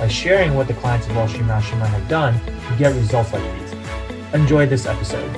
[0.00, 3.42] by sharing what the clients of Wall Street Mastermind have done to get results like
[3.60, 3.72] these.
[4.32, 5.30] Enjoy this episode.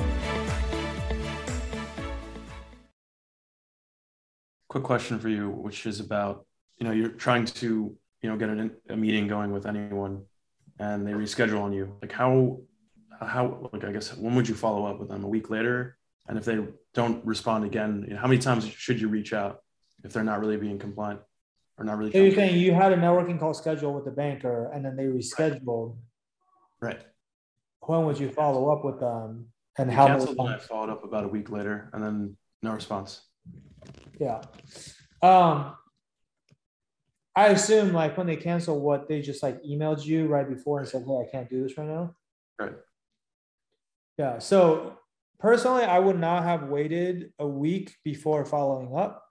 [4.67, 6.45] Quick question for you, which is about
[6.77, 10.23] you know you're trying to you know get an, a meeting going with anyone,
[10.79, 11.95] and they reschedule on you.
[12.01, 12.59] Like how
[13.21, 15.23] how like I guess when would you follow up with them?
[15.23, 15.97] A week later,
[16.27, 16.57] and if they
[16.93, 19.59] don't respond again, you know, how many times should you reach out
[20.03, 21.21] if they're not really being compliant
[21.77, 22.11] or not really?
[22.11, 25.05] So you're saying you had a networking call scheduled with the banker, and then they
[25.05, 25.97] rescheduled.
[26.81, 26.99] Right.
[27.81, 29.47] When would you follow up with them?
[29.79, 33.21] And how canceled and I followed up about a week later, and then no response.
[34.19, 34.41] Yeah.
[35.21, 35.75] Um,
[37.35, 40.87] I assume like when they cancel, what they just like emailed you right before and
[40.87, 42.15] said, "Hey, I can't do this right now."
[42.59, 42.73] Right.
[44.17, 44.39] Yeah.
[44.39, 44.97] So
[45.39, 49.26] personally, I would not have waited a week before following up.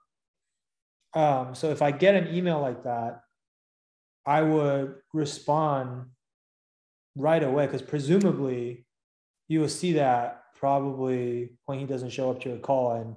[1.13, 3.21] Um, so if I get an email like that,
[4.25, 6.07] I would respond
[7.15, 8.85] right away because presumably
[9.47, 13.15] you will see that probably when he doesn't show up to your call and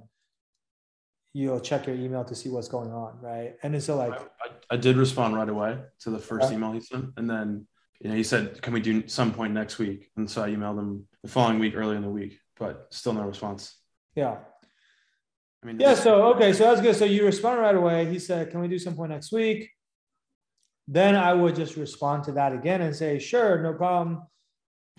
[1.32, 3.56] you'll check your email to see what's going on, right?
[3.62, 7.06] And so like I, I, did respond right away to the first email he sent,
[7.16, 7.66] and then
[8.00, 10.78] you know he said, "Can we do some point next week?" And so I emailed
[10.78, 13.76] him the following week, early in the week, but still no response.
[14.14, 14.38] Yeah.
[15.62, 15.94] I mean, yeah.
[15.94, 16.96] So okay, so that's good.
[16.96, 18.06] So you respond right away.
[18.06, 19.70] He said, "Can we do some point next week?"
[20.88, 24.22] Then I would just respond to that again and say, "Sure, no problem.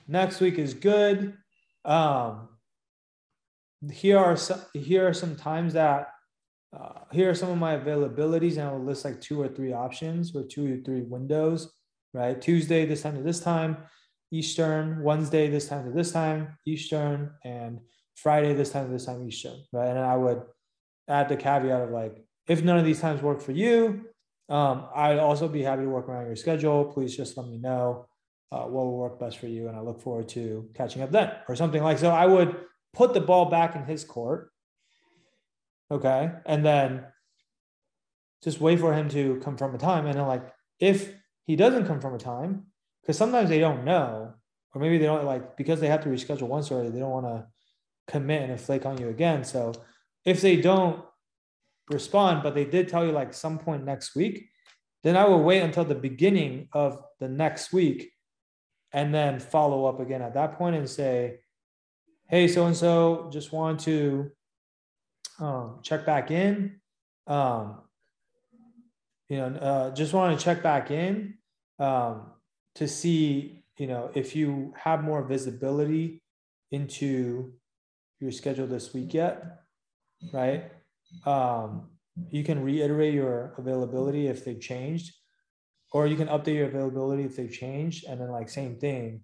[0.08, 1.36] Next week is good."
[1.84, 2.50] Um,
[3.92, 6.10] here are some here are some times that
[6.78, 10.36] uh, here are some of my availabilities and I'll list like two or three options
[10.36, 11.74] or two or three windows,
[12.14, 12.40] right?
[12.40, 13.78] Tuesday, this time to this time,
[14.32, 17.80] Eastern, Wednesday, this time to this time, Eastern, and
[18.16, 19.90] Friday, this time this time, Eastern, right?
[19.90, 20.44] And I would
[21.08, 24.06] add the caveat of like, if none of these times work for you,
[24.50, 26.86] um, I'd also be happy to work around your schedule.
[26.86, 28.08] Please just let me know
[28.52, 29.68] uh, what will work best for you.
[29.68, 32.10] And I look forward to catching up then or something like so.
[32.10, 32.56] I would
[32.94, 34.52] put the ball back in his court
[35.92, 36.32] Okay.
[36.46, 37.04] And then
[38.44, 40.06] just wait for him to confirm a time.
[40.08, 40.48] And then, like,
[40.80, 41.14] if
[41.46, 42.68] he doesn't confirm a time,
[43.02, 44.34] because sometimes they don't know,
[44.74, 47.26] or maybe they don't like because they have to reschedule once already, they don't want
[47.26, 47.46] to
[48.12, 49.44] commit and flake on you again.
[49.44, 49.74] So
[50.26, 51.04] if they don't
[51.90, 54.50] respond, but they did tell you like some point next week,
[55.04, 58.12] then I will wait until the beginning of the next week
[58.94, 61.40] and then follow up again at that point and say,
[62.30, 64.32] hey, so and so, just want to
[65.40, 66.80] um, check back in.
[67.28, 67.80] Um,
[69.30, 71.36] you know, uh, just want to check back in
[71.80, 72.32] um,
[72.76, 76.22] to see, you know, if you have more visibility
[76.72, 77.54] into
[78.22, 79.62] your schedule this week yet,
[80.32, 80.72] right?
[81.26, 81.90] Um,
[82.30, 85.14] you can reiterate your availability if they've changed,
[85.92, 89.24] or you can update your availability if they've changed, and then like same thing.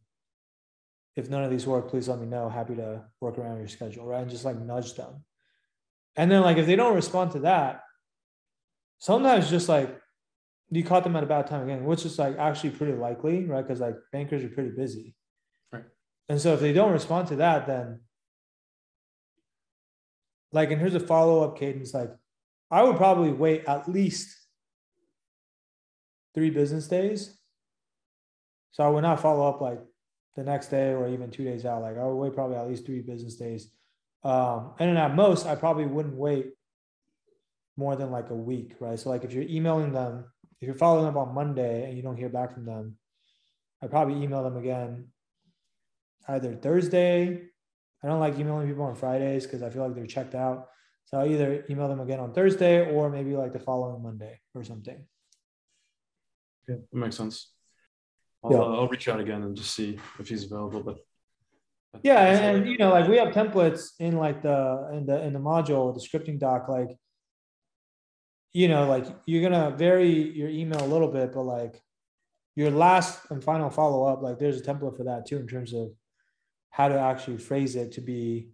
[1.15, 2.49] If none of these work, please let me know.
[2.49, 4.21] Happy to work around your schedule, right?
[4.21, 5.23] And just like nudge them.
[6.15, 7.81] And then like if they don't respond to that,
[8.99, 9.99] sometimes just like
[10.69, 13.65] you caught them at a bad time again, which is like actually pretty likely, right?
[13.65, 15.15] Because like bankers are pretty busy.
[15.71, 15.85] Right.
[16.29, 18.01] And so if they don't respond to that, then
[20.51, 22.11] like and here's a follow-up cadence, like
[22.71, 24.35] I would probably wait at least
[26.33, 27.37] three business days.
[28.71, 29.79] So I would not follow up like
[30.35, 31.81] the next day or even two days out.
[31.81, 33.69] Like I would wait probably at least three business days
[34.23, 36.47] um, and then at most, I probably wouldn't wait
[37.75, 38.99] more than like a week, right?
[38.99, 40.25] So like if you're emailing them,
[40.59, 42.97] if you're following up on Monday and you don't hear back from them,
[43.81, 45.09] I probably email them again
[46.27, 47.43] either Thursday.
[48.03, 50.67] I don't like emailing people on Fridays because I feel like they're checked out.
[51.05, 54.63] So I either email them again on Thursday or maybe like the following Monday or
[54.63, 55.05] something.
[56.67, 57.51] Yeah, that makes sense.
[58.43, 58.57] I'll, yeah.
[58.57, 60.83] uh, I'll reach out again and just see if he's available.
[60.83, 60.97] But
[62.03, 65.33] yeah and, and, you know like we have templates in like the in the in
[65.33, 66.89] the module the scripting doc like
[68.53, 71.81] you know like you're gonna vary your email a little bit but like
[72.55, 75.89] your last and final follow-up like there's a template for that too in terms of
[76.77, 78.49] how to actually phrase it to be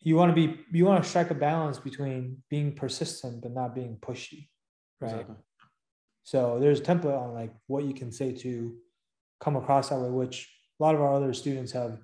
[0.00, 2.20] you want to be you want to strike a balance between
[2.50, 4.48] being persistent but not being pushy
[5.00, 5.36] right exactly.
[6.24, 8.74] So there's a template on like what you can say to
[9.40, 10.48] come across that way, which
[10.78, 11.98] a lot of our other students have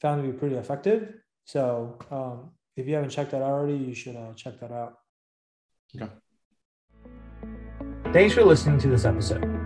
[0.00, 1.14] found to be pretty effective.
[1.44, 4.94] So um, if you haven't checked that out already, you should uh, check that out.
[5.94, 6.12] Okay.
[8.12, 9.65] Thanks for listening to this episode.